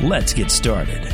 [0.00, 1.12] Let's get started.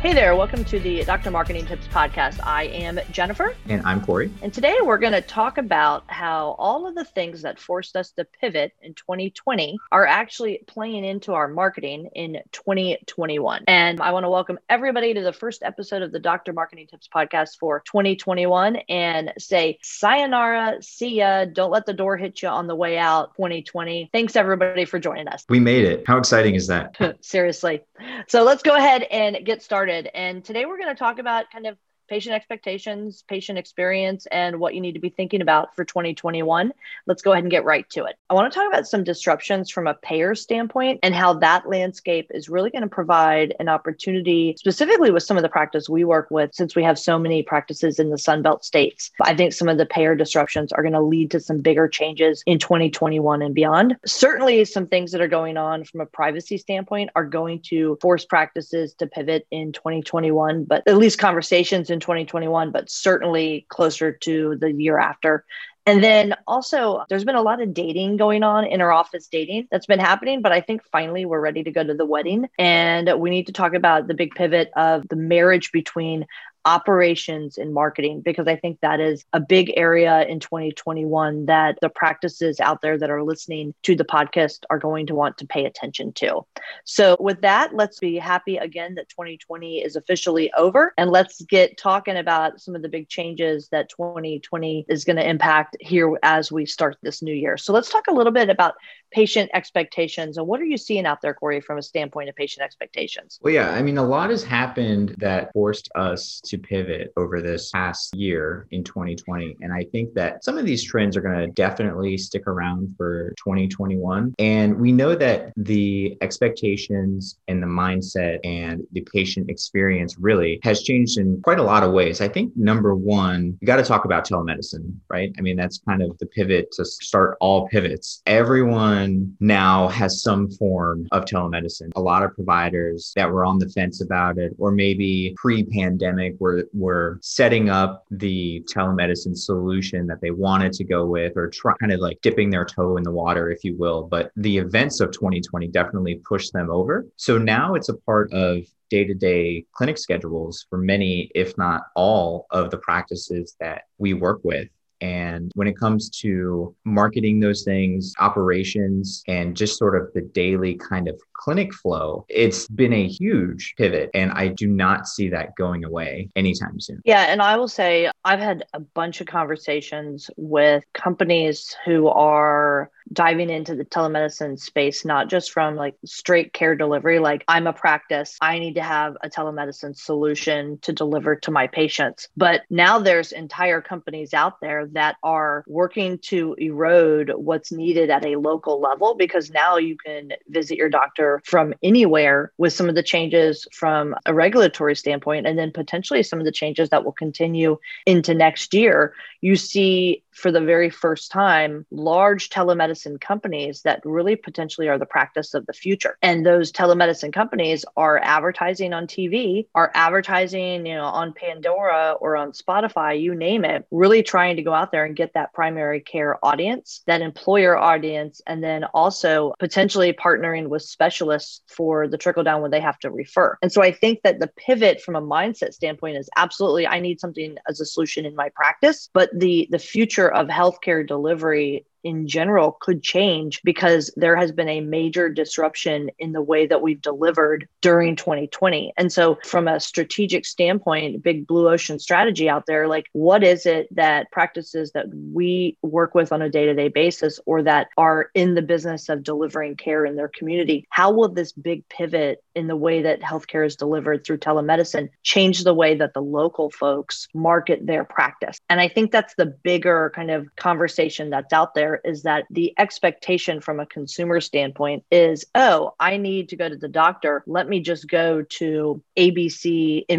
[0.00, 1.30] Hey there, welcome to the Dr.
[1.30, 2.40] Marketing Tips Podcast.
[2.42, 3.54] I am Jennifer.
[3.68, 4.32] And I'm Corey.
[4.40, 8.10] And today we're going to talk about how all of the things that forced us
[8.12, 13.64] to pivot in 2020 are actually playing into our marketing in 2021.
[13.68, 16.54] And I want to welcome everybody to the first episode of the Dr.
[16.54, 22.40] Marketing Tips Podcast for 2021 and say sayonara, see ya, don't let the door hit
[22.40, 24.08] you on the way out 2020.
[24.14, 25.44] Thanks everybody for joining us.
[25.50, 26.04] We made it.
[26.06, 26.96] How exciting is that?
[27.20, 27.82] Seriously.
[28.28, 30.16] So let's go ahead and get started started.
[30.16, 31.76] And today we're going to talk about kind of
[32.10, 36.72] patient expectations, patient experience, and what you need to be thinking about for 2021.
[37.06, 38.16] Let's go ahead and get right to it.
[38.28, 42.26] I want to talk about some disruptions from a payer standpoint and how that landscape
[42.34, 46.26] is really going to provide an opportunity, specifically with some of the practice we work
[46.32, 49.12] with, since we have so many practices in the Sunbelt states.
[49.22, 52.42] I think some of the payer disruptions are going to lead to some bigger changes
[52.44, 53.96] in 2021 and beyond.
[54.04, 58.24] Certainly, some things that are going on from a privacy standpoint are going to force
[58.24, 64.56] practices to pivot in 2021, but at least conversations in 2021, but certainly closer to
[64.56, 65.44] the year after.
[65.86, 69.86] And then also, there's been a lot of dating going on, inter office dating that's
[69.86, 70.42] been happening.
[70.42, 72.48] But I think finally we're ready to go to the wedding.
[72.58, 76.26] And we need to talk about the big pivot of the marriage between
[76.64, 81.88] operations and marketing because I think that is a big area in 2021 that the
[81.88, 85.64] practices out there that are listening to the podcast are going to want to pay
[85.64, 86.42] attention to.
[86.84, 91.78] So, with that, let's be happy again that 2020 is officially over and let's get
[91.78, 96.52] talking about some of the big changes that 2020 is going to impact here as
[96.52, 97.56] we start this new year.
[97.56, 98.74] So, let's talk a little bit about
[99.12, 102.64] patient expectations and what are you seeing out there, Corey, from a standpoint of patient
[102.64, 103.38] expectations?
[103.42, 107.70] Well, yeah, I mean, a lot has happened that forced us to pivot over this
[107.70, 109.56] past year in 2020.
[109.60, 113.32] And I think that some of these trends are going to definitely stick around for
[113.38, 114.34] 2021.
[114.38, 120.82] And we know that the expectations and the mindset and the patient experience really has
[120.82, 122.20] changed in quite a lot of ways.
[122.20, 125.32] I think number one, you got to talk about telemedicine, right?
[125.38, 128.22] I mean, that's kind of the pivot to start all pivots.
[128.26, 131.90] Everyone now has some form of telemedicine.
[131.96, 136.34] A lot of providers that were on the fence about it, or maybe pre pandemic
[136.40, 141.74] were, were setting up the telemedicine solution that they wanted to go with, or try,
[141.78, 144.02] kind of like dipping their toe in the water, if you will.
[144.02, 147.06] But the events of 2020 definitely pushed them over.
[147.16, 151.82] So now it's a part of day to day clinic schedules for many, if not
[151.94, 154.68] all, of the practices that we work with.
[155.00, 160.74] And when it comes to marketing those things, operations, and just sort of the daily
[160.74, 164.10] kind of clinic flow, it's been a huge pivot.
[164.14, 167.00] And I do not see that going away anytime soon.
[167.04, 167.22] Yeah.
[167.22, 173.50] And I will say, I've had a bunch of conversations with companies who are diving
[173.50, 178.36] into the telemedicine space, not just from like straight care delivery, like I'm a practice,
[178.40, 182.28] I need to have a telemedicine solution to deliver to my patients.
[182.36, 188.24] But now there's entire companies out there that are working to erode what's needed at
[188.24, 192.94] a local level because now you can visit your doctor from anywhere with some of
[192.94, 197.12] the changes from a regulatory standpoint and then potentially some of the changes that will
[197.12, 199.14] continue into next year.
[199.40, 205.06] You see for the very first time large telemedicine companies that really potentially are the
[205.06, 206.16] practice of the future.
[206.22, 212.36] And those telemedicine companies are advertising on TV, are advertising, you know, on Pandora or
[212.36, 216.00] on Spotify, you name it, really trying to go out there and get that primary
[216.00, 222.42] care audience, that employer audience, and then also potentially partnering with specialists for the trickle
[222.42, 223.56] down when they have to refer.
[223.62, 227.20] And so I think that the pivot from a mindset standpoint is absolutely I need
[227.20, 232.26] something as a solution in my practice, but the the future of healthcare delivery in
[232.26, 237.00] general could change because there has been a major disruption in the way that we've
[237.00, 238.92] delivered during 2020.
[238.96, 243.66] And so, from a strategic standpoint, big blue ocean strategy out there, like what is
[243.66, 247.88] it that practices that we work with on a day to day basis or that
[247.96, 250.86] are in the business of delivering care in their community?
[250.90, 255.64] How will this big pivot in the way that healthcare is delivered through telemedicine change
[255.64, 258.58] the way that the local folks market their practice?
[258.68, 262.44] And I think that's the bigger kind of conversation that's out there there is that
[262.50, 267.42] the expectation from a consumer standpoint is, oh, I need to go to the doctor.
[267.46, 270.10] Let me just go to abcmd.com,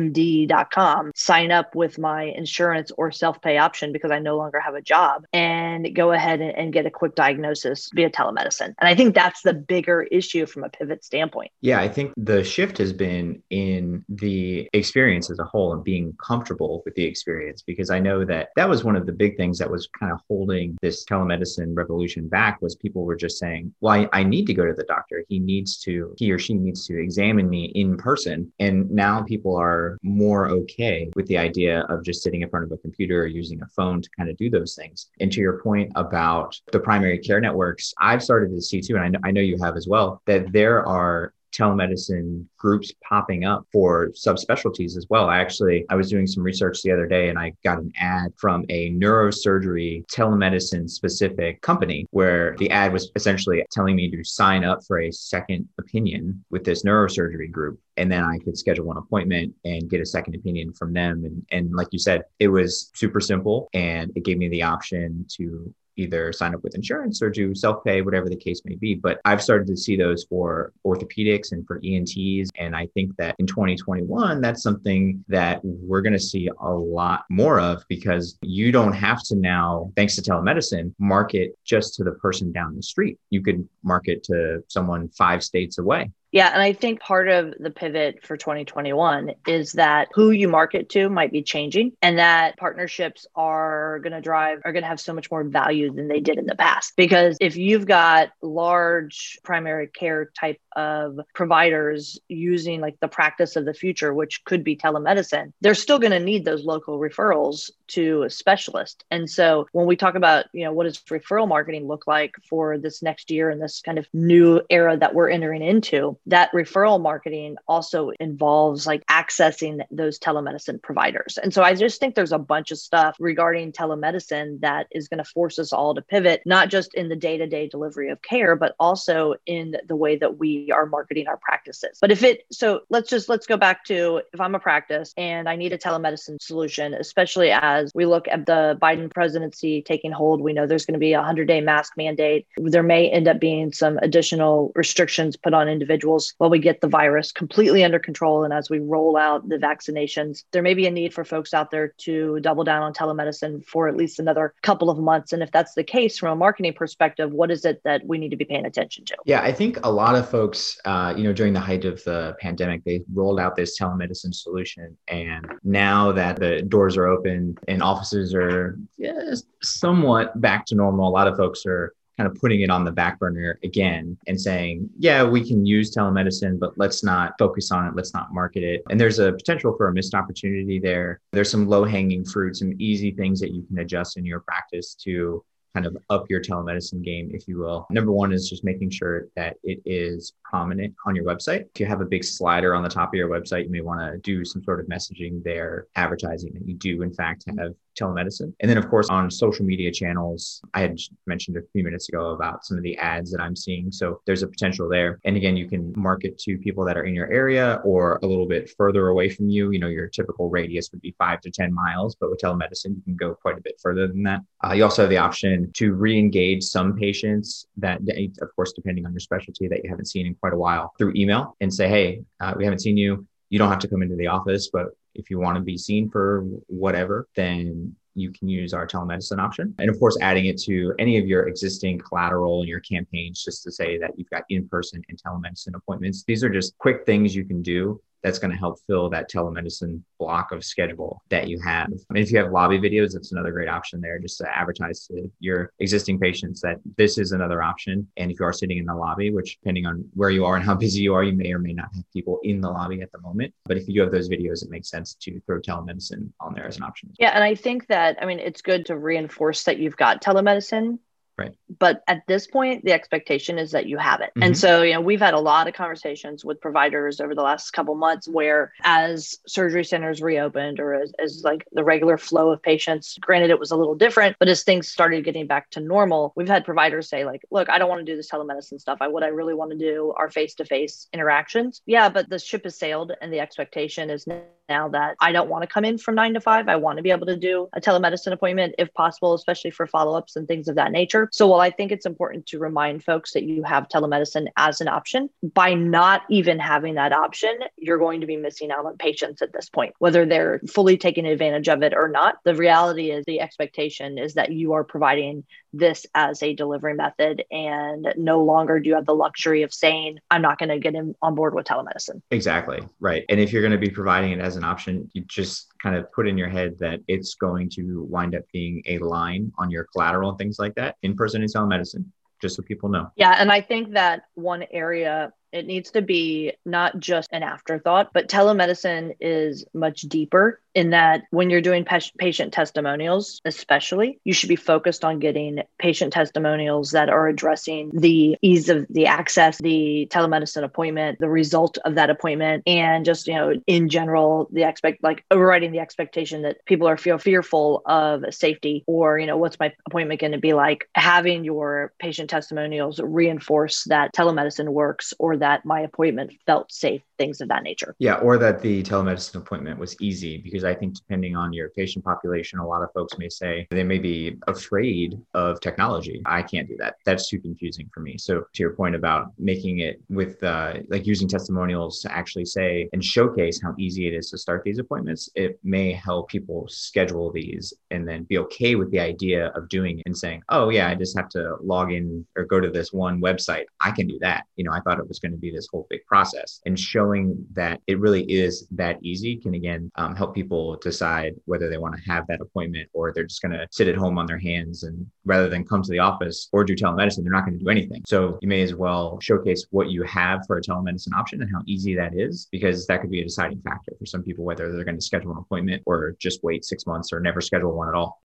[1.16, 4.82] sign up with my insurance or self pay option because I no longer have a
[4.82, 8.74] job, and go ahead and, and get a quick diagnosis via telemedicine.
[8.80, 11.52] And I think that's the bigger issue from a pivot standpoint.
[11.62, 16.14] Yeah, I think the shift has been in the experience as a whole and being
[16.24, 19.58] comfortable with the experience because I know that that was one of the big things
[19.60, 23.94] that was kind of holding this telemedicine revolution back was people were just saying, well,
[23.94, 25.24] I, I need to go to the doctor.
[25.28, 28.52] He needs to, he or she needs to examine me in person.
[28.60, 32.72] And now people are more okay with the idea of just sitting in front of
[32.72, 35.10] a computer or using a phone to kind of do those things.
[35.20, 39.04] And to your point about the primary care networks, I've started to see too, and
[39.04, 43.66] I know, I know you have as well, that there are telemedicine groups popping up
[43.72, 45.30] for subspecialties as well.
[45.30, 48.34] I actually I was doing some research the other day and I got an ad
[48.38, 54.64] from a neurosurgery telemedicine specific company where the ad was essentially telling me to sign
[54.64, 58.98] up for a second opinion with this neurosurgery group and then I could schedule an
[58.98, 62.92] appointment and get a second opinion from them and and like you said it was
[62.96, 67.30] super simple and it gave me the option to either sign up with insurance or
[67.30, 68.96] do self pay, whatever the case may be.
[68.96, 72.50] But I've started to see those for orthopedics and for ENTs.
[72.56, 77.26] And I think that in 2021, that's something that we're going to see a lot
[77.30, 82.12] more of because you don't have to now, thanks to telemedicine, market just to the
[82.14, 83.18] person down the street.
[83.30, 86.12] You could market to someone five states away.
[86.32, 86.50] Yeah.
[86.54, 91.10] And I think part of the pivot for 2021 is that who you market to
[91.10, 95.14] might be changing and that partnerships are going to drive, are going to have so
[95.14, 96.94] much more value than they did in the past.
[96.96, 103.66] Because if you've got large primary care type of providers using like the practice of
[103.66, 108.24] the future, which could be telemedicine, they're still going to need those local referrals to
[108.24, 109.04] a specialist.
[109.12, 112.78] And so when we talk about, you know, what does referral marketing look like for
[112.78, 117.02] this next year and this kind of new era that we're entering into, that referral
[117.02, 121.38] marketing also involves like accessing those telemedicine providers.
[121.42, 125.18] And so I just think there's a bunch of stuff regarding telemedicine that is going
[125.18, 128.22] to force us all to pivot, not just in the day to day delivery of
[128.22, 131.98] care, but also in the way that we are marketing our practices.
[132.02, 135.48] But if it, so let's just, let's go back to if I'm a practice and
[135.48, 140.42] I need a telemedicine solution, especially as we look at the Biden presidency taking hold,
[140.42, 142.46] we know there's going to be a 100 day mask mandate.
[142.58, 146.88] There may end up being some additional restrictions put on individuals while we get the
[146.88, 150.44] virus completely under control and as we roll out the vaccinations.
[150.52, 153.88] There may be a need for folks out there to double down on telemedicine for
[153.88, 155.34] at least another couple of months.
[155.34, 158.30] And if that's the case from a marketing perspective, what is it that we need
[158.30, 159.18] to be paying attention to?
[159.26, 160.51] Yeah, I think a lot of folks,
[160.86, 164.98] uh, you know, during the height of the pandemic, they rolled out this telemedicine solution.
[165.08, 171.08] And now that the doors are open and offices are yeah, somewhat back to normal,
[171.08, 174.40] a lot of folks are kind of putting it on the back burner again and
[174.40, 177.96] saying, yeah, we can use telemedicine, but let's not focus on it.
[177.96, 178.84] Let's not market it.
[178.90, 181.20] And there's a potential for a missed opportunity there.
[181.32, 184.94] There's some low hanging fruit, some easy things that you can adjust in your practice
[185.04, 187.88] to kind of up your telemedicine game, if you will.
[187.90, 191.66] Number one is just making sure that it is prominent on your website.
[191.74, 194.00] If you have a big slider on the top of your website, you may want
[194.02, 197.60] to do some sort of messaging there, advertising that you do, in fact, mm-hmm.
[197.60, 198.54] have telemedicine.
[198.60, 200.98] And then, of course, on social media channels, I had
[201.28, 203.92] mentioned a few minutes ago about some of the ads that I'm seeing.
[203.92, 205.20] So there's a potential there.
[205.26, 208.48] And again, you can market to people that are in your area or a little
[208.48, 209.72] bit further away from you.
[209.72, 213.02] You know, your typical radius would be five to 10 miles, but with telemedicine, you
[213.04, 214.42] can go quite a bit further than that.
[214.64, 218.00] Uh, you also have the option to re engage some patients that,
[218.42, 221.14] of course, depending on your specialty that you haven't seen in quite a while through
[221.16, 223.26] email and say, hey, uh, we haven't seen you.
[223.50, 226.10] You don't have to come into the office, but if you want to be seen
[226.10, 229.74] for whatever, then you can use our telemedicine option.
[229.80, 233.64] And of course, adding it to any of your existing collateral in your campaigns just
[233.64, 236.24] to say that you've got in person and telemedicine appointments.
[236.24, 240.02] These are just quick things you can do that's going to help fill that telemedicine
[240.20, 241.90] block of schedule that you have.
[242.14, 245.72] If you have lobby videos, that's another great option there just to advertise to your
[245.80, 248.08] existing patients that this is another option.
[248.18, 250.66] And if you are sitting in the lobby, which depending on where you are and
[250.66, 253.12] how busy you are, you may or may not have people in the lobby at
[253.12, 253.54] the moment.
[253.66, 256.68] But if you do have those videos, it makes sense to throw telemedicine on there
[256.68, 257.14] as an option.
[257.20, 257.32] Yeah.
[257.32, 261.00] And I think that, I mean, it's good to reinforce that you've got telemedicine
[261.42, 261.56] Right.
[261.80, 264.30] But at this point, the expectation is that you have it.
[264.32, 264.44] Mm-hmm.
[264.44, 267.72] And so, you know, we've had a lot of conversations with providers over the last
[267.72, 272.62] couple months where as surgery centers reopened or as, as like the regular flow of
[272.62, 276.34] patients, granted it was a little different, but as things started getting back to normal,
[276.36, 278.98] we've had providers say like, look, I don't want to do this telemedicine stuff.
[279.02, 281.82] I what I really want to do are face-to-face interactions.
[281.86, 285.64] Yeah, but the ship has sailed and the expectation is now that I don't want
[285.64, 286.68] to come in from nine to five.
[286.68, 290.18] I want to be able to do a telemedicine appointment if possible, especially for follow
[290.18, 291.30] ups and things of that nature.
[291.32, 294.88] So, while I think it's important to remind folks that you have telemedicine as an
[294.88, 299.42] option, by not even having that option, you're going to be missing out on patients
[299.42, 302.38] at this point, whether they're fully taking advantage of it or not.
[302.44, 307.44] The reality is the expectation is that you are providing this as a delivery method
[307.52, 310.96] and no longer do you have the luxury of saying i'm not going to get
[310.96, 312.22] in on board with telemedicine.
[312.32, 313.24] Exactly right.
[313.30, 316.12] And if you're going to be providing it as an option you just kind of
[316.12, 319.86] put in your head that it's going to wind up being a line on your
[319.94, 322.06] collateral and things like that in person and telemedicine
[322.42, 323.10] just so people know.
[323.16, 328.12] Yeah and i think that one area it needs to be not just an afterthought,
[328.14, 331.86] but telemedicine is much deeper in that when you're doing
[332.18, 338.38] patient testimonials, especially, you should be focused on getting patient testimonials that are addressing the
[338.42, 343.34] ease of the access, the telemedicine appointment, the result of that appointment, and just, you
[343.34, 348.24] know, in general, the expect like overriding the expectation that people are feel fearful of
[348.34, 350.88] safety or, you know, what's my appointment going to be like?
[350.96, 357.40] Having your patient testimonials reinforce that telemedicine works or that my appointment felt safe, things
[357.40, 357.96] of that nature.
[358.00, 362.04] Yeah, or that the telemedicine appointment was easy because I think depending on your patient
[362.04, 366.22] population, a lot of folks may say they may be afraid of technology.
[366.26, 366.96] I can't do that.
[367.06, 368.18] That's too confusing for me.
[368.18, 372.90] So to your point about making it with uh, like using testimonials to actually say
[372.94, 377.32] and showcase how easy it is to start these appointments, it may help people schedule
[377.32, 380.88] these and then be okay with the idea of doing it and saying, oh yeah,
[380.90, 383.66] I just have to log in or go to this one website.
[383.80, 384.46] I can do that.
[384.56, 386.62] You know, I thought it was going to be this whole big process.
[386.66, 387.11] And showing
[387.54, 391.96] that it really is that easy can again um, help people decide whether they want
[391.96, 394.84] to have that appointment or they're just going to sit at home on their hands
[394.84, 397.70] and rather than come to the office or do telemedicine, they're not going to do
[397.70, 398.02] anything.
[398.08, 401.62] So you may as well showcase what you have for a telemedicine option and how
[401.66, 404.86] easy that is, because that could be a deciding factor for some people, whether they're
[404.86, 407.96] going to schedule an appointment or just wait six months or never schedule one at
[407.96, 408.22] all.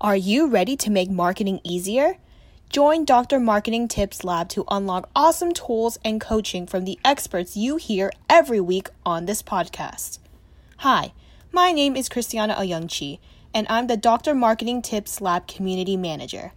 [0.00, 2.18] Are you ready to make marketing easier?
[2.68, 3.40] Join Dr.
[3.40, 8.60] Marketing Tips Lab to unlock awesome tools and coaching from the experts you hear every
[8.60, 10.18] week on this podcast.
[10.78, 11.12] Hi,
[11.52, 13.18] my name is Christiana Ayungchi,
[13.54, 14.34] and I'm the Dr.
[14.34, 16.52] Marketing Tips Lab Community Manager.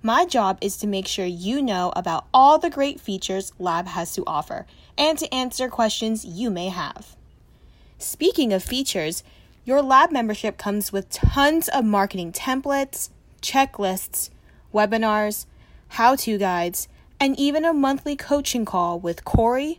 [0.00, 4.14] My job is to make sure you know about all the great features Lab has
[4.14, 4.64] to offer
[4.96, 7.14] and to answer questions you may have.
[7.98, 9.22] Speaking of features,
[9.66, 13.10] your lab membership comes with tons of marketing templates,
[13.42, 14.30] checklists,
[14.72, 15.46] webinars,
[15.88, 16.88] how to guides,
[17.20, 19.78] and even a monthly coaching call with Corey,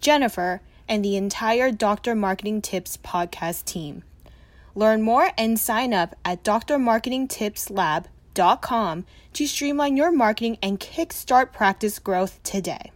[0.00, 2.14] Jennifer, and the entire Dr.
[2.14, 4.02] Marketing Tips podcast team.
[4.74, 12.42] Learn more and sign up at drmarketingtipslab.com to streamline your marketing and kickstart practice growth
[12.42, 12.90] today.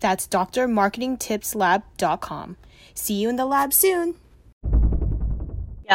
[0.00, 2.56] That's drmarketingtipslab.com.
[2.94, 4.16] See you in the lab soon.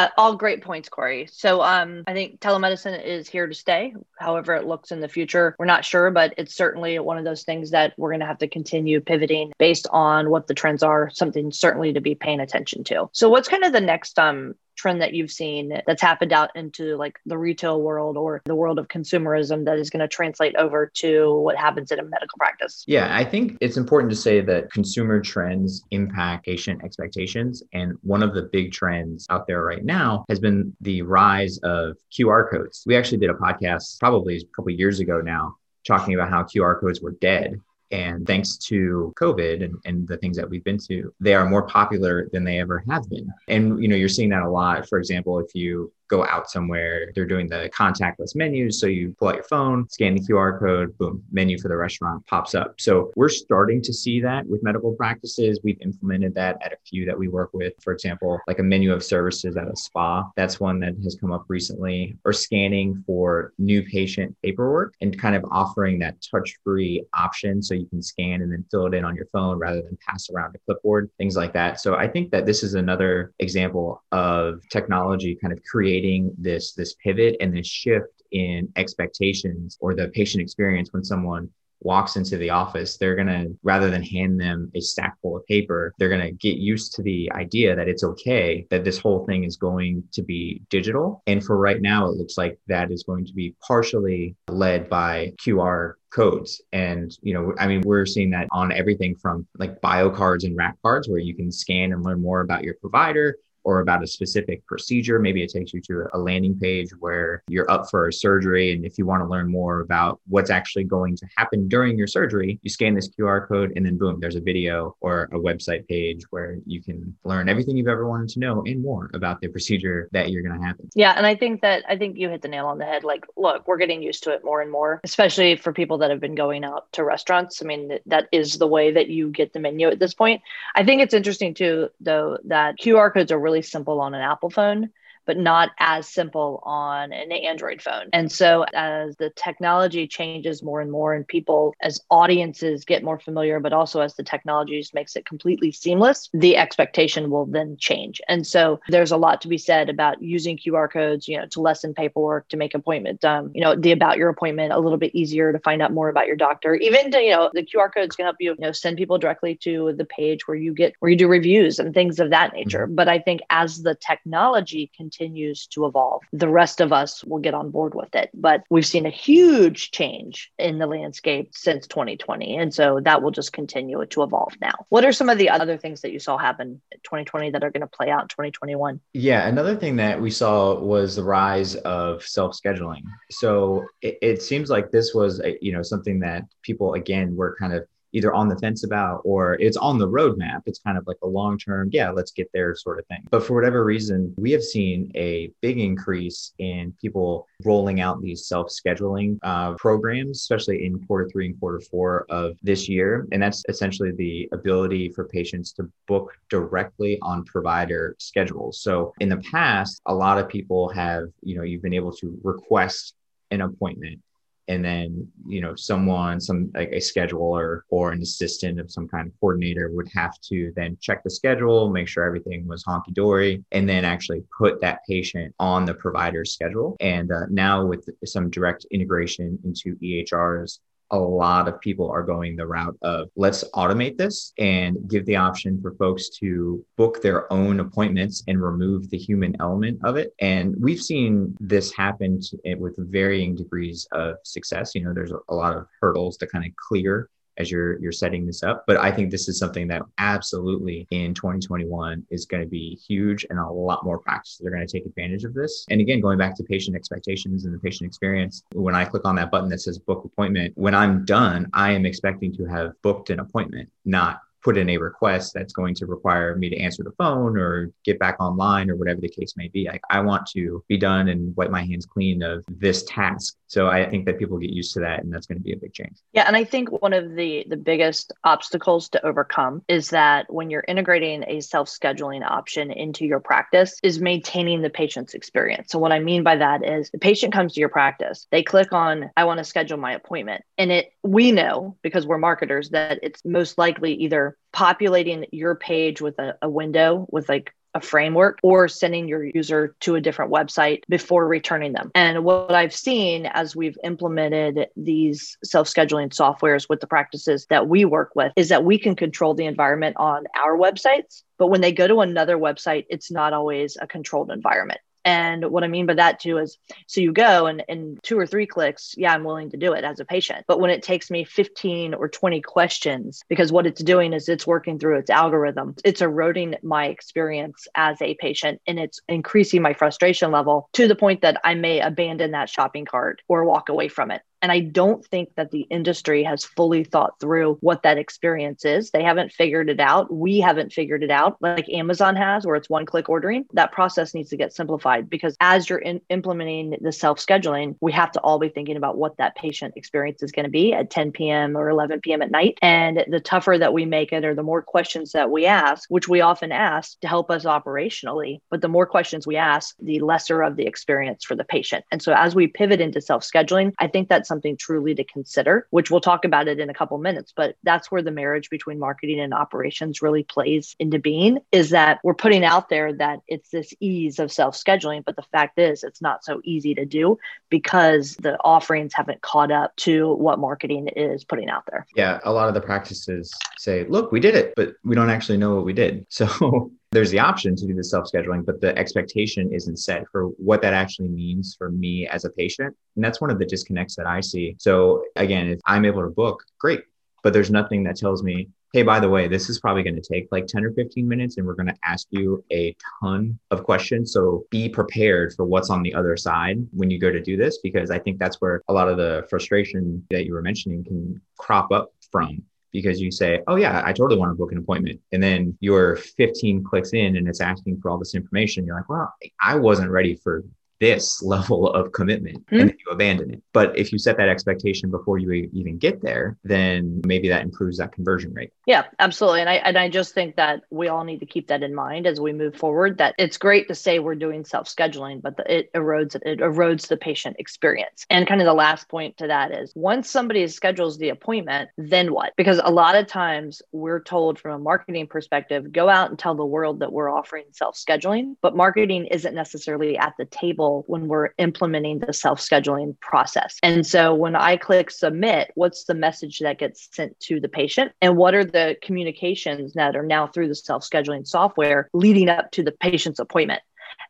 [0.00, 1.28] Yeah, all great points, Corey.
[1.30, 3.94] So um, I think telemedicine is here to stay.
[4.18, 7.42] However, it looks in the future, we're not sure, but it's certainly one of those
[7.42, 11.10] things that we're going to have to continue pivoting based on what the trends are.
[11.10, 13.10] Something certainly to be paying attention to.
[13.12, 16.96] So, what's kind of the next um, trend that you've seen that's happened out into
[16.96, 20.90] like the retail world or the world of consumerism that is going to translate over
[20.94, 22.82] to what happens in a medical practice?
[22.86, 27.62] Yeah, I think it's important to say that consumer trends impact patient expectations.
[27.74, 31.96] And one of the big trends out there right now has been the rise of
[32.10, 32.82] QR codes.
[32.86, 35.56] We actually did a podcast probably a couple years ago now
[35.86, 37.60] talking about how QR codes were dead
[37.90, 41.62] and thanks to COVID and, and the things that we've been to, they are more
[41.62, 43.28] popular than they ever have been.
[43.48, 44.88] And, you know, you're seeing that a lot.
[44.88, 48.80] For example, if you go out somewhere, they're doing the contactless menus.
[48.80, 52.26] So you pull out your phone, scan the QR code, boom, menu for the restaurant
[52.26, 52.74] pops up.
[52.80, 55.60] So we're starting to see that with medical practices.
[55.62, 57.72] We've implemented that at a few that we work with.
[57.80, 60.28] For example, like a menu of services at a spa.
[60.36, 65.36] That's one that has come up recently, or scanning for new patient paperwork and kind
[65.36, 67.62] of offering that touch free option.
[67.62, 70.28] So you can scan and then fill it in on your phone rather than pass
[70.30, 71.80] around a clipboard, things like that.
[71.80, 76.72] So I think that this is another example of technology kind of creating creating this
[76.72, 81.48] this pivot and this shift in expectations or the patient experience when someone
[81.82, 85.46] walks into the office, they're going to, rather than hand them a stack full of
[85.46, 89.24] paper, they're going to get used to the idea that it's okay that this whole
[89.24, 91.22] thing is going to be digital.
[91.26, 95.32] And for right now, it looks like that is going to be partially led by
[95.40, 96.60] QR codes.
[96.72, 100.54] And, you know, I mean, we're seeing that on everything from like bio cards and
[100.54, 104.06] rack cards where you can scan and learn more about your provider or about a
[104.06, 105.18] specific procedure.
[105.18, 108.72] Maybe it takes you to a landing page where you're up for a surgery.
[108.72, 112.06] And if you want to learn more about what's actually going to happen during your
[112.06, 115.86] surgery, you scan this QR code and then boom, there's a video or a website
[115.88, 119.48] page where you can learn everything you've ever wanted to know and more about the
[119.48, 120.88] procedure that you're going to happen.
[120.94, 121.12] Yeah.
[121.16, 123.04] And I think that I think you hit the nail on the head.
[123.04, 126.20] Like, look, we're getting used to it more and more, especially for people that have
[126.20, 127.62] been going out to restaurants.
[127.62, 130.42] I mean, that is the way that you get the menu at this point.
[130.74, 134.50] I think it's interesting too, though, that QR codes are really simple on an Apple
[134.50, 134.90] phone
[135.30, 138.08] but not as simple on an Android phone.
[138.12, 143.20] And so, as the technology changes more and more, and people, as audiences get more
[143.20, 147.76] familiar, but also as the technology just makes it completely seamless, the expectation will then
[147.78, 148.20] change.
[148.28, 151.60] And so, there's a lot to be said about using QR codes, you know, to
[151.60, 155.14] lessen paperwork, to make appointment, um, you know, the about your appointment a little bit
[155.14, 156.74] easier to find out more about your doctor.
[156.74, 159.54] Even to, you know, the QR codes can help you, you know, send people directly
[159.62, 162.86] to the page where you get where you do reviews and things of that nature.
[162.86, 162.96] Mm-hmm.
[162.96, 166.22] But I think as the technology continues continues to evolve.
[166.32, 168.30] The rest of us will get on board with it.
[168.32, 172.56] But we've seen a huge change in the landscape since 2020.
[172.56, 174.86] And so that will just continue to evolve now.
[174.88, 177.70] What are some of the other things that you saw happen in 2020 that are
[177.70, 179.00] going to play out in 2021?
[179.12, 183.02] Yeah, another thing that we saw was the rise of self-scheduling.
[183.30, 187.56] So it, it seems like this was, a, you know, something that people again were
[187.58, 190.62] kind of either on the fence about or it's on the roadmap.
[190.66, 193.26] It's kind of like a long term, yeah, let's get there sort of thing.
[193.30, 198.46] But for whatever reason, we have seen a big increase in people rolling out these
[198.46, 203.26] self scheduling uh, programs, especially in quarter three and quarter four of this year.
[203.32, 208.80] And that's essentially the ability for patients to book directly on provider schedules.
[208.80, 212.38] So in the past, a lot of people have, you know, you've been able to
[212.42, 213.14] request
[213.50, 214.20] an appointment
[214.70, 219.26] and then you know someone some like a scheduler or an assistant of some kind
[219.26, 223.88] of coordinator would have to then check the schedule make sure everything was honky-dory and
[223.88, 226.96] then actually put that patient on the provider's schedule.
[227.00, 230.78] And uh, now with some direct integration into ehrs
[231.10, 235.36] a lot of people are going the route of let's automate this and give the
[235.36, 240.32] option for folks to book their own appointments and remove the human element of it.
[240.40, 244.94] And we've seen this happen to, eh, with varying degrees of success.
[244.94, 247.28] You know, there's a lot of hurdles to kind of clear
[247.60, 248.84] as you're you're setting this up.
[248.86, 253.46] But I think this is something that absolutely in 2021 is going to be huge,
[253.50, 255.84] and a lot more practices are going to take advantage of this.
[255.90, 259.36] And again, going back to patient expectations and the patient experience, when I click on
[259.36, 263.30] that button that says book appointment, when I'm done, I am expecting to have booked
[263.30, 267.12] an appointment, not put in a request that's going to require me to answer the
[267.12, 269.88] phone or get back online or whatever the case may be.
[269.88, 273.56] I, I want to be done and wipe my hands clean of this task.
[273.66, 275.76] So I think that people get used to that and that's going to be a
[275.76, 276.18] big change.
[276.32, 276.44] Yeah.
[276.46, 280.84] And I think one of the the biggest obstacles to overcome is that when you're
[280.88, 285.92] integrating a self-scheduling option into your practice is maintaining the patient's experience.
[285.92, 288.92] So what I mean by that is the patient comes to your practice, they click
[288.92, 290.64] on I want to schedule my appointment.
[290.78, 296.20] And it we know because we're marketers that it's most likely either populating your page
[296.20, 300.52] with a, a window with like a framework or sending your user to a different
[300.52, 302.10] website before returning them.
[302.14, 307.88] And what I've seen as we've implemented these self scheduling softwares with the practices that
[307.88, 311.42] we work with is that we can control the environment on our websites.
[311.58, 315.00] But when they go to another website, it's not always a controlled environment.
[315.24, 318.46] And what I mean by that too is so you go and in two or
[318.46, 320.64] three clicks, yeah, I'm willing to do it as a patient.
[320.66, 324.66] But when it takes me 15 or 20 questions, because what it's doing is it's
[324.66, 329.92] working through its algorithm, it's eroding my experience as a patient and it's increasing my
[329.92, 334.08] frustration level to the point that I may abandon that shopping cart or walk away
[334.08, 334.42] from it.
[334.62, 339.10] And I don't think that the industry has fully thought through what that experience is.
[339.10, 340.32] They haven't figured it out.
[340.32, 343.64] We haven't figured it out like Amazon has, where it's one click ordering.
[343.72, 348.12] That process needs to get simplified because as you're in, implementing the self scheduling, we
[348.12, 351.10] have to all be thinking about what that patient experience is going to be at
[351.10, 351.76] 10 p.m.
[351.76, 352.42] or 11 p.m.
[352.42, 352.78] at night.
[352.82, 356.28] And the tougher that we make it, or the more questions that we ask, which
[356.28, 360.62] we often ask to help us operationally, but the more questions we ask, the lesser
[360.62, 362.04] of the experience for the patient.
[362.10, 365.86] And so as we pivot into self scheduling, I think that's something truly to consider,
[365.90, 367.54] which we'll talk about it in a couple minutes.
[367.56, 372.18] But that's where the marriage between marketing and operations really plays into being is that
[372.24, 375.24] we're putting out there that it's this ease of self scheduling.
[375.24, 377.38] But the fact is, it's not so easy to do
[377.70, 382.06] because the offerings haven't caught up to what marketing is putting out there.
[382.16, 382.40] Yeah.
[382.44, 385.76] A lot of the practices say, look, we did it, but we don't actually know
[385.76, 386.26] what we did.
[386.40, 390.44] So there's the option to do the self scheduling, but the expectation isn't set for
[390.44, 392.94] what that actually means for me as a patient.
[393.16, 394.76] And that's one of the disconnects that I see.
[394.78, 397.02] So again, if I'm able to book, great.
[397.42, 400.20] but there's nothing that tells me, hey, by the way, this is probably going to
[400.20, 403.84] take like 10 or 15 minutes and we're going to ask you a ton of
[403.84, 404.32] questions.
[404.32, 407.78] So be prepared for what's on the other side when you go to do this,
[407.78, 411.40] because I think that's where a lot of the frustration that you were mentioning can
[411.56, 415.20] crop up from because you say, Oh, yeah, I totally want to book an appointment.
[415.32, 418.86] And then you're 15 clicks in and it's asking for all this information.
[418.86, 420.64] You're like, Well, I wasn't ready for
[421.00, 422.80] this level of commitment mm-hmm.
[422.80, 423.62] and then you abandon it.
[423.72, 427.98] But if you set that expectation before you even get there, then maybe that improves
[427.98, 428.72] that conversion rate.
[428.86, 429.60] Yeah, absolutely.
[429.60, 432.26] And I and I just think that we all need to keep that in mind
[432.26, 433.18] as we move forward.
[433.18, 437.16] That it's great to say we're doing self-scheduling, but the, it erodes it erodes the
[437.16, 438.26] patient experience.
[438.28, 442.32] And kind of the last point to that is once somebody schedules the appointment, then
[442.32, 442.52] what?
[442.56, 446.54] Because a lot of times we're told from a marketing perspective, go out and tell
[446.54, 451.50] the world that we're offering self-scheduling, but marketing isn't necessarily at the table when we're
[451.58, 453.78] implementing the self scheduling process.
[453.82, 458.12] And so when I click submit, what's the message that gets sent to the patient?
[458.20, 462.70] And what are the communications that are now through the self scheduling software leading up
[462.72, 463.82] to the patient's appointment?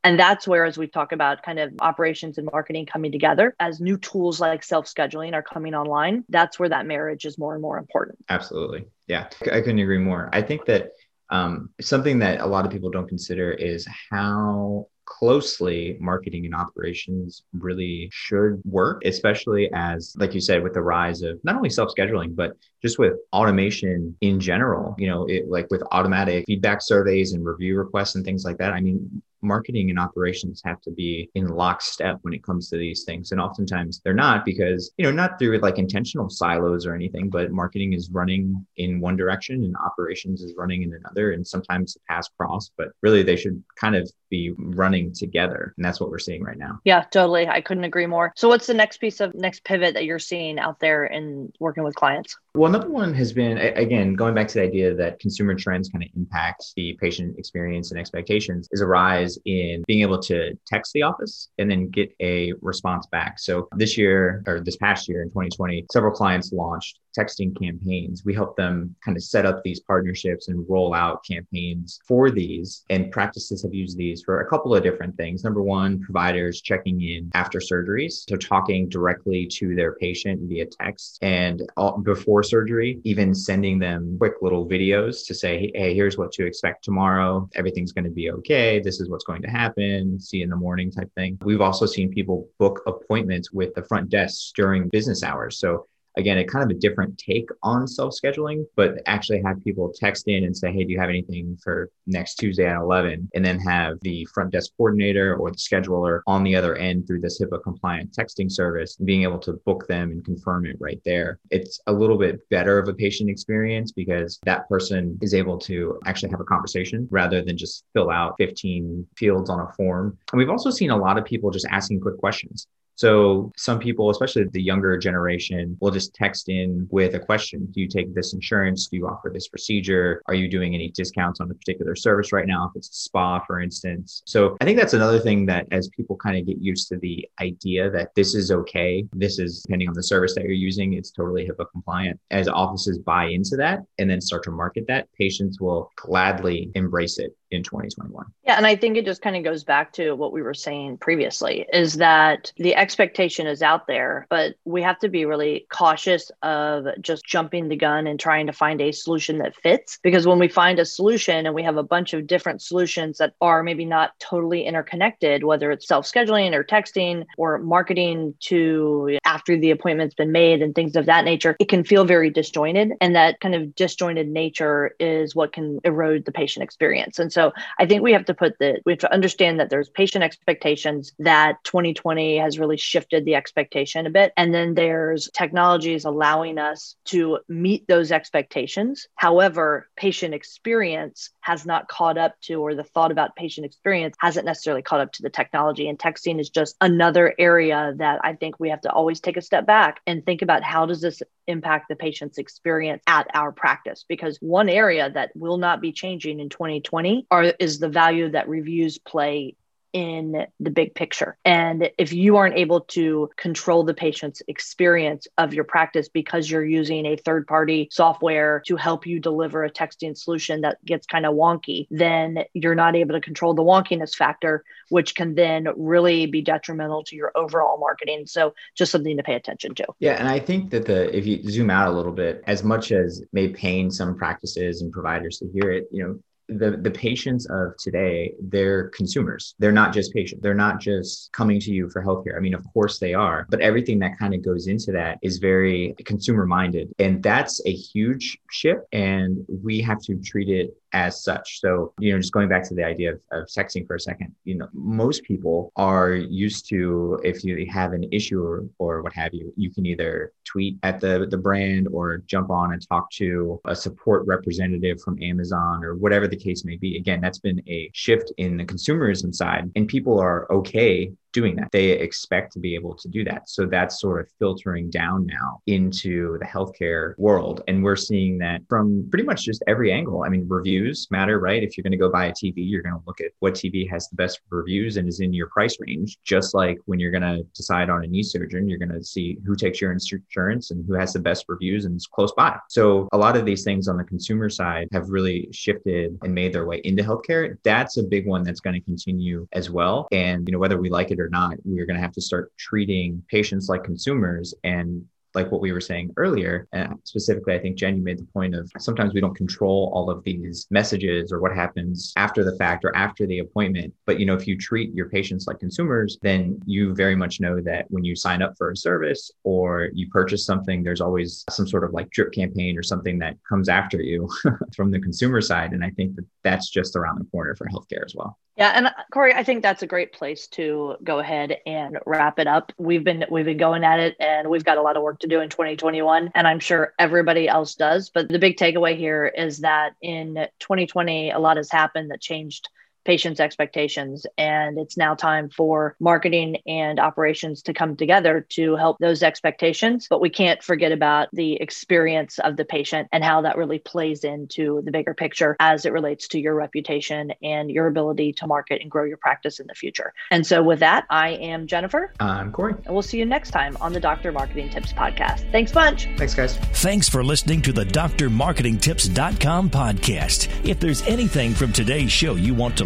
[0.03, 3.81] And that's where, as we talk about kind of operations and marketing coming together, as
[3.81, 7.63] new tools like self scheduling are coming online, that's where that marriage is more and
[7.63, 8.19] more important.
[8.29, 8.87] Absolutely.
[9.07, 10.31] Yeah, I couldn't agree more.
[10.33, 10.93] I think that
[11.31, 17.43] um, something that a lot of people don't consider is how closely marketing and operations
[17.53, 21.93] really should work, especially as, like you said, with the rise of not only self
[21.95, 27.33] scheduling, but just with automation in general, you know, it, like with automatic feedback surveys
[27.33, 28.73] and review requests and things like that.
[28.73, 33.05] I mean, marketing and operations have to be in lockstep when it comes to these
[33.05, 33.33] things.
[33.33, 37.51] And oftentimes they're not because, you know, not through like intentional silos or anything, but
[37.51, 41.33] marketing is running in one direction and operations is running in another.
[41.33, 45.75] And sometimes paths cross, but really they should kind of be running together.
[45.77, 46.79] And that's what we're seeing right now.
[46.85, 47.49] Yeah, totally.
[47.49, 48.33] I couldn't agree more.
[48.37, 51.83] So what's the next piece of next pivot that you're seeing out there in working
[51.83, 52.37] with clients?
[52.55, 56.05] Well, another one has been, again, going back to the idea that consumer trends kind
[56.05, 60.93] of impact the patient experience and expectations, is a rise in being able to text
[60.93, 63.39] the office and then get a response back.
[63.39, 68.25] So this year, or this past year in 2020, several clients launched texting campaigns.
[68.25, 72.85] We help them kind of set up these partnerships and roll out campaigns for these.
[72.91, 75.45] And practices have used these for a couple of different things.
[75.45, 78.25] Number one, providers checking in after surgeries.
[78.29, 84.17] So talking directly to their patient via text and all, before surgery, even sending them
[84.19, 87.49] quick little videos to say, hey, here's what to expect tomorrow.
[87.55, 88.81] Everything's going to be okay.
[88.81, 90.19] This is what's going to happen.
[90.21, 91.39] See you in the morning type thing.
[91.43, 95.59] We've also seen people book appointments with the front desk during business hours.
[95.59, 99.93] So again, a kind of a different take on self scheduling, but actually have people
[99.95, 103.31] text in and say, Hey, do you have anything for next Tuesday at 11?
[103.35, 107.21] And then have the front desk coordinator or the scheduler on the other end through
[107.21, 111.39] this HIPAA compliant texting service, being able to book them and confirm it right there.
[111.51, 115.99] It's a little bit better of a patient experience because that person is able to
[116.07, 120.19] actually have a conversation rather than just fill out 15 fields on a form.
[120.33, 122.67] And we've also seen a lot of people just asking quick questions.
[122.97, 127.67] So some people, especially the younger generation, will just text in with a question.
[127.71, 128.89] Do you take this insurance?
[128.89, 130.23] Do you offer this procedure?
[130.27, 132.71] Are you doing any discounts on a particular service right now?
[132.71, 134.23] If it's a spa, for instance.
[134.27, 137.27] So I think that's another thing that as people kind of get used to the
[137.41, 141.11] idea that this is okay, this is depending on the service that you're using, it's
[141.11, 142.21] totally HIPAA compliant.
[142.31, 147.19] As offices buy into that and then start to market that, patients will gladly embrace
[147.19, 148.25] it in 2021.
[148.45, 150.99] Yeah, and I think it just kind of goes back to what we were saying
[150.99, 156.31] previously is that the expectation is out there, but we have to be really cautious
[156.43, 160.39] of just jumping the gun and trying to find a solution that fits because when
[160.39, 163.85] we find a solution and we have a bunch of different solutions that are maybe
[163.85, 170.33] not totally interconnected, whether it's self-scheduling or texting or marketing to after the appointment's been
[170.33, 173.75] made and things of that nature, it can feel very disjointed and that kind of
[173.75, 177.19] disjointed nature is what can erode the patient experience.
[177.19, 179.71] And so so I think we have to put the, we have to understand that
[179.71, 184.35] there's patient expectations that 2020 has really shifted the expectation a bit.
[184.37, 189.07] And then there's technologies allowing us to meet those expectations.
[189.15, 194.45] However, patient experience has not caught up to, or the thought about patient experience hasn't
[194.45, 195.89] necessarily caught up to the technology.
[195.89, 199.43] And texting is just another area that I think we have to always take a
[199.43, 204.05] step back and think about how does this impact the patient's experience at our practice?
[204.07, 208.49] Because one area that will not be changing in 2020 are is the value that
[208.49, 209.57] reviews play
[209.93, 211.37] in the big picture.
[211.45, 216.65] And if you aren't able to control the patient's experience of your practice because you're
[216.65, 221.27] using a third party software to help you deliver a texting solution that gets kind
[221.27, 226.27] of wonky, then you're not able to control the wonkiness factor, which can then really
[226.27, 228.27] be detrimental to your overall marketing.
[228.27, 229.87] So just something to pay attention to.
[229.99, 230.13] Yeah.
[230.13, 233.23] And I think that the, if you zoom out a little bit, as much as
[233.33, 236.21] may pain some practices and providers to hear it, you know,
[236.59, 239.55] the the patients of today they're consumers.
[239.59, 242.37] They're not just patients they're not just coming to you for healthcare.
[242.37, 245.39] I mean of course they are but everything that kind of goes into that is
[245.39, 251.23] very consumer minded and that's a huge shift and we have to treat it as
[251.23, 251.61] such.
[251.61, 254.35] So, you know, just going back to the idea of, of texting for a second,
[254.45, 259.13] you know, most people are used to if you have an issue or, or what
[259.13, 263.11] have you, you can either tweet at the, the brand or jump on and talk
[263.13, 266.97] to a support representative from Amazon or whatever the case may be.
[266.97, 271.71] Again, that's been a shift in the consumerism side, and people are okay doing that.
[271.73, 273.49] They expect to be able to do that.
[273.49, 277.63] So that's sort of filtering down now into the healthcare world.
[277.69, 280.25] And we're seeing that from pretty much just every angle.
[280.25, 281.63] I mean, reviews matter, right?
[281.63, 283.89] If you're going to go buy a TV, you're going to look at what TV
[283.91, 286.19] has the best reviews and is in your price range.
[286.25, 289.39] Just like when you're going to decide on a knee surgeon, you're going to see
[289.47, 292.57] who takes your insurance and who has the best reviews and is close by.
[292.69, 296.53] So a lot of these things on the consumer side have really shifted and made
[296.53, 297.57] their way into healthcare.
[297.63, 300.09] That's a big one that's going to continue as well.
[300.13, 302.53] And, you know, whether we like it or not, we're going to have to start
[302.59, 305.05] treating patients like consumers and
[305.35, 308.55] like what we were saying earlier, and specifically, I think Jen, you made the point
[308.55, 312.85] of sometimes we don't control all of these messages or what happens after the fact
[312.85, 313.95] or after the appointment.
[314.07, 317.61] But you know, if you treat your patients like consumers, then you very much know
[317.61, 321.67] that when you sign up for a service or you purchase something, there's always some
[321.67, 324.29] sort of like drip campaign or something that comes after you
[324.77, 325.73] from the consumer side.
[325.73, 328.39] And I think that that's just around the corner for healthcare as well.
[328.57, 332.39] Yeah, and uh, Corey, I think that's a great place to go ahead and wrap
[332.39, 332.73] it up.
[332.77, 335.29] We've been we've been going at it, and we've got a lot of work to
[335.29, 338.11] do in 2021, and I'm sure everybody else does.
[338.11, 342.69] But the big takeaway here is that in 2020, a lot has happened that changed
[343.05, 344.27] patients' expectations.
[344.39, 350.07] And it's now time for marketing and operations to come together to help those expectations.
[350.09, 354.25] But we can't forget about the experience of the patient and how that really plays
[354.25, 358.81] into the bigger picture as it relates to your reputation and your ability to market
[358.81, 360.13] and grow your practice in the future.
[360.31, 362.13] And so, with that, I am Jennifer.
[362.21, 362.75] I'm Corey.
[362.85, 365.51] And we'll see you next time on the Doctor Marketing Tips podcast.
[365.53, 366.09] Thanks bunch.
[366.17, 366.57] Thanks, guys.
[366.57, 370.69] Thanks for listening to the drmarketingtips.com podcast.
[370.69, 372.85] If there's anything from today's show you want to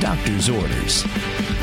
[0.00, 1.53] Doctor's Orders.